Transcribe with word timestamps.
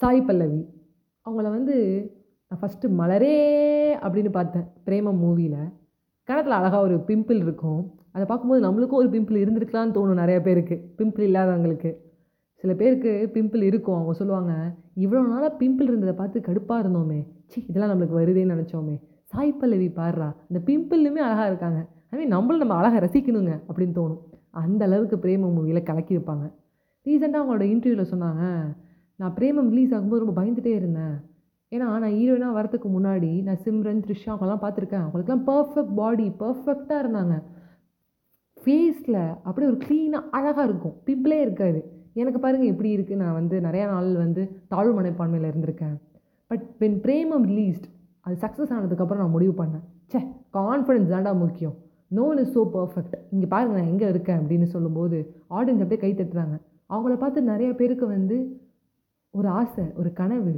சாய் 0.00 0.22
பல்லவி. 0.22 0.68
அவங்கள 1.26 1.48
வந்து 1.50 1.76
நான் 2.48 2.60
ஃபஸ்ட்டு 2.60 2.88
மலரே 3.00 3.36
அப்படின்னு 4.04 4.30
பார்த்தேன். 4.30 4.64
பிரேமம் 4.86 5.20
மூவியில் 5.24 5.72
கணத்தில் 6.22 6.52
அழகாக 6.52 6.82
ஒரு 6.82 6.96
பிம்பிள் 6.96 7.36
இருக்கும். 7.36 7.94
அதை 8.12 8.26
பார்க்கும்போது 8.26 8.62
நம்மளுக்கும் 8.66 9.00
ஒரு 9.00 9.08
பிம்பிள் 9.08 9.40
இருந்திருக்கலாம்னு 9.44 9.96
தோணும் 9.96 10.14
நிறைய 10.14 10.40
பேருக்கு. 10.40 10.92
பிம்பிள் 10.98 11.24
இல்லாதவங்களுக்கு. 11.28 11.96
சில 12.54 12.74
பேருக்கு 12.74 13.30
பிம்பிள் 13.32 13.62
இருக்கும். 13.62 13.94
அவங்க 13.94 14.12
சொல்லுவாங்க 14.12 14.52
இவ்வளோ 14.96 15.26
நாளாக 15.26 15.56
பிம்பிள் 15.58 15.88
இருந்ததை 15.90 16.14
பார்த்து 16.14 16.40
கடுப்பாக 16.40 16.82
இருந்தோமே. 16.82 17.26
சி 17.46 17.64
இதெல்லாம் 17.68 17.92
நம்மளுக்கு 17.92 18.18
வருதேன்னு 18.20 18.54
நினச்சோமே. 18.54 19.00
சாய் 19.22 19.52
பல்லவி 19.52 19.88
பாடுறா. 19.88 20.34
அந்த 20.48 20.60
பிம்பிள்லுமே 20.64 21.22
அழகாக 21.26 21.46
இருக்காங்க. 21.46 21.86
அதுமாதிரி 22.10 22.26
நம்மளும் 22.26 22.66
நம்ம 22.66 22.74
அழகாக 22.74 23.06
ரசிக்கணுங்க 23.06 23.62
அப்படின்னு 23.68 23.96
தோணும். 23.98 24.20
அந்த 24.50 24.84
அளவுக்கு 24.84 25.16
பிரேம 25.16 25.52
மூவியில் 25.56 25.88
கலக்கியிருப்பாங்க. 25.90 26.52
ரீசெண்டாக 27.04 27.42
அவங்களோட 27.42 27.64
இன்டர்வியூவில் 27.74 28.12
சொன்னாங்க 28.12 28.44
நான் 29.20 29.34
பிரேமம் 29.38 29.70
ரிலீஸ் 29.72 29.92
ஆகும்போது 29.96 30.22
ரொம்ப 30.24 30.36
பயந்துட்டே 30.40 30.72
இருந்தேன். 30.80 31.16
ஏன்னா 31.72 31.86
நான் 32.02 32.16
ஹீரோயினாக 32.16 32.56
வரதுக்கு 32.58 32.88
முன்னாடி 32.96 33.30
நான் 33.46 33.60
சிம்ரன் 33.64 34.02
த்ரிஷா 34.06 34.30
அவங்கெல்லாம் 34.32 34.62
பார்த்துருக்கேன். 34.64 35.04
அவங்களுக்குலாம் 35.04 35.46
பர்ஃபெக்ட் 35.50 35.94
பாடி 36.00 36.26
பர்ஃபெக்டாக 36.42 36.98
இருந்தாங்க. 37.04 37.36
ஃபேஸில் 38.62 39.20
அப்படியே 39.46 39.68
ஒரு 39.72 39.78
க்ளீனாக 39.84 40.22
அழகாக 40.38 40.66
இருக்கும். 40.68 40.94
பிம்பிளே 41.06 41.38
இருக்காது. 41.46 41.80
எனக்கு 42.20 42.38
பாருங்கள் 42.44 42.70
எப்படி 42.72 42.90
இருக்குது 42.96 43.20
நான் 43.22 43.36
வந்து 43.38 43.56
நிறையா 43.66 43.86
நாள் 43.94 44.10
வந்து 44.24 44.42
தாழ்வு 44.72 44.92
மனப்பான்மையில் 44.98 45.48
இருந்திருக்கேன். 45.50 45.96
பட் 46.50 46.64
வென் 46.82 47.00
பிரேமம் 47.06 47.44
ரிலீஸ்ட் 47.50 47.88
அது 48.26 48.36
சக்ஸஸ் 48.44 48.72
ஆனதுக்கப்புறம் 48.76 49.22
நான் 49.22 49.34
முடிவு 49.34 49.54
பண்ணேன். 49.58 49.84
சே 50.12 50.20
கான்ஃபிடன்ஸ் 50.58 51.12
தான்டா 51.14 51.32
முக்கியம். 51.42 51.74
No 52.16 52.24
one 52.32 52.40
is 52.44 52.54
so 52.56 52.62
perfect 52.76 53.14
இங்கே 53.34 53.48
பாருங்கள் 53.54 53.78
நான் 53.80 53.90
எங்கே 53.92 54.08
இருக்கேன் 54.14 54.40
அப்படின்னு 54.42 54.66
சொல்லும்போது 54.74 55.18
ஆடியன்ஸ் 55.58 55.82
அப்படியே 55.84 56.02
கை 56.04 56.12
தட்டுறாங்க. 56.20 56.56
அவங்கள 56.94 57.14
பார்த்து 57.24 57.48
நிறைய 57.52 57.70
பேருக்கு 57.80 58.06
வந்து 58.16 58.36
ஒரு 59.38 59.48
ஆசை 59.60 59.84
ஒரு 60.00 60.10
கனவு. 60.20 60.52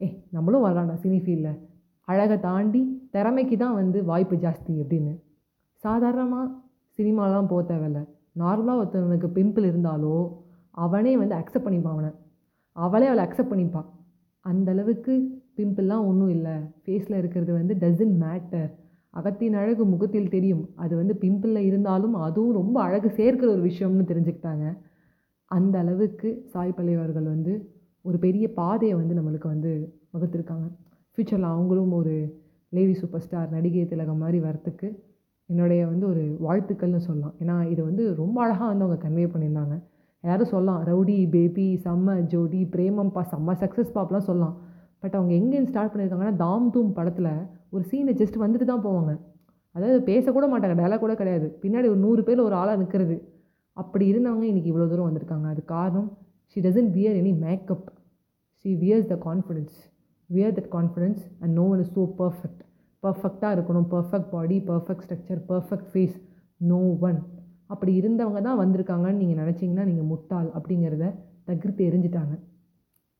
ஏ 0.00 0.06
நம்மளும் 0.36 0.64
வரலாம்டா 0.66 0.96
சினி 1.02 1.18
ஃபீல்டில் 1.24 1.58
அழகை 2.08 2.36
தாண்டி 2.40 2.80
திறமைக்கு 3.14 3.56
தான் 3.56 3.76
வந்து 3.80 3.98
வாய்ப்பு 4.10 4.36
ஜாஸ்தி 4.44 4.74
அப்படின்னு. 4.82 5.12
சாதாரணமாக 5.84 6.46
சினிமாலாம் 6.98 7.50
போக 7.50 7.62
தேவையில்ல. 7.70 8.00
நார்மலாக 8.42 8.80
ஒருத்தவனுக்கு 8.82 9.28
பிம்பிள் 9.38 9.68
இருந்தாலோ 9.70 10.16
அவனே 10.84 11.12
வந்து 11.22 11.34
அக்செப்ட் 11.40 11.66
பண்ணிப்பான் 11.66 11.96
அவனை. 11.96 12.10
அவளே 12.76 13.06
அவளை 13.10 13.22
அக்செப்ட் 13.26 13.52
பண்ணிப்பான். 13.52 13.88
அந்த 14.44 14.68
அளவுக்கு 14.74 15.14
பிம்பிள்லாம் 15.58 16.04
ஒன்றும் 16.10 16.32
இல்லை. 16.36 16.56
ஃபேஸில் 16.82 17.20
இருக்கிறது 17.20 17.52
வந்து 17.58 17.74
டசன்ட் 17.84 18.16
மேட்டர் 18.24 18.68
அகத்தின் 19.14 19.56
அழகு 19.60 19.84
முகத்தில் 19.92 20.32
தெரியும். 20.34 20.64
அது 20.82 20.94
வந்து 20.96 21.14
பிம்பிளில் 21.22 21.66
இருந்தாலும் 21.68 22.14
அதுவும் 22.26 22.58
ரொம்ப 22.60 22.76
அழகு 22.82 23.08
சேர்க்கிற 23.18 23.48
ஒரு 23.56 23.62
விஷயம்னு 23.70 24.10
தெரிஞ்சுக்கிட்டாங்க. 24.10 24.66
அந்த 25.50 25.74
அளவுக்கு 25.78 26.28
சாய் 26.52 26.76
பல்லவி 26.76 26.98
அவர்கள் 27.00 27.28
வந்து 27.34 27.52
ஒரு 28.08 28.18
பெரிய 28.24 28.44
பாதையை 28.60 28.94
வந்து 29.00 29.16
நம்மளுக்கு 29.18 29.48
வந்து 29.54 29.72
வகுத்திருக்காங்க. 30.14 30.66
ஃப்யூச்சரில் 31.12 31.52
அவங்களும் 31.54 31.92
ஒரு 31.98 32.14
லேடி 32.76 32.94
சூப்பர் 33.00 33.22
ஸ்டார் 33.24 33.52
நடிகை 33.56 33.84
திலகம் 33.92 34.22
மாதிரி 34.22 34.38
வரத்துக்கு 34.46 34.88
என்னுடைய 35.48 35.82
வந்து 35.90 36.04
ஒரு 36.12 36.22
வாழ்த்துக்கள்னு 36.46 37.00
சொல்லலாம். 37.08 37.34
ஏன்னா 37.42 37.54
இது 37.72 37.80
வந்து 37.90 38.04
ரொம்ப 38.22 38.36
அழகாக 38.44 38.68
வந்து 38.72 38.84
அவங்க 38.86 38.98
கன்வே 39.04 39.26
பண்ணியிருந்தாங்க. 39.34 39.76
யாரும் 40.24 40.50
சொல்லலாம் 40.52 40.80
ரவுடி 40.88 41.16
பேபி 41.34 41.66
செம்ம 41.84 42.16
ஜோடி 42.32 42.60
பிரேமம்பா 42.74 43.22
செம்ம 43.32 43.54
சக்ஸஸ் 43.62 43.94
பாப்லாம் 43.96 44.26
சொல்லலாம். 44.28 44.56
பட் 45.02 45.16
அவங்க 45.18 45.32
எங்கே 45.40 45.58
ஸ்டார்ட் 45.70 45.92
பண்ணியிருக்காங்கன்னா 45.92 46.36
தாம் 46.44 46.70
தூம் 46.74 46.92
படத்தில் 46.98 47.32
ஒரு 47.74 47.82
சீனை 47.90 48.14
ஜஸ்ட் 48.20 48.38
வந்துட்டு 48.44 48.66
தான் 48.72 48.84
போவாங்க. 48.86 49.12
அதாவது 49.74 49.98
பேசக்கூட 50.10 50.46
மாட்டாங்க 50.52 50.76
டயலாக் 50.80 51.04
கூட 51.04 51.14
கிடையாது. 51.20 51.46
பின்னாடி 51.62 51.86
ஒரு 51.92 52.00
நூறு 52.06 52.22
பேர் 52.28 52.46
ஒரு 52.48 52.56
ஆளாக 52.60 52.80
நிற்கிறது 52.82 53.16
அப்படி 53.76 54.04
இருந்தவங்க 54.12 54.44
இன்றைக்கி 54.52 54.70
இவ்வளோ 54.72 54.88
தூரம் 54.92 55.08
வந்திருக்காங்க. 55.08 55.46
அது 55.54 55.62
காரணம் 55.74 56.08
she 56.52 56.60
doesn't 56.66 56.92
wear 56.96 57.18
any 57.22 57.32
makeup 57.44 57.86
she 58.68 58.72
wears 58.80 59.06
the 59.12 59.16
confidence 59.26 59.76
wear 60.30 60.54
that 60.56 60.70
confidence 60.74 61.20
and 61.42 61.52
no 61.58 61.62
one 61.74 61.80
is 61.82 61.92
so 61.98 62.02
perfect 62.18 62.62
பர்ஃபெக்டாக 63.02 63.50
இருக்கணும். 63.56 63.86
Perfect 63.92 64.28
body 64.32 64.56
perfect 64.70 65.04
structure 65.06 65.40
perfect 65.50 65.86
face 65.92 66.16
no 66.70 66.80
one 67.08 67.18
அப்படி 67.72 67.92
இருந்தவங்க 68.00 68.40
தான் 68.46 68.58
வந்திருக்காங்கன்னு 68.62 69.20
நீங்கள் 69.22 69.40
நினச்சிங்கன்னா 69.42 69.84
நீங்கள் 69.90 70.08
முட்டாள் 70.12 70.48
அப்படிங்கிறத 70.58 71.06
தகிர்த்து 71.48 71.88
எரிஞ்சிட்டாங்க. 71.90 72.34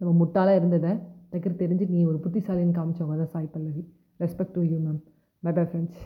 நம்ம 0.00 0.12
முட்டாளாக 0.22 0.60
இருந்ததை 0.60 0.92
தகிர்த்து 1.34 1.66
எரிஞ்சு 1.68 1.88
நீ 1.94 2.02
ஒரு 2.10 2.20
புத்திசாலின்னு 2.24 2.76
காமிச்சவங்க 2.78 3.18
தான் 3.22 3.32
Sai 3.34 3.52
Pallavi. 3.54 3.84
Respect 4.24 4.54
to 4.58 4.64
you 4.70 4.78
ma'am 4.86 5.00
bye 5.42 5.52
bye 5.58 5.64
friends 5.70 6.00